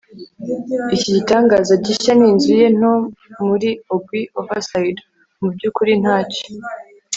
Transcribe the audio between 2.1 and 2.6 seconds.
ni inzu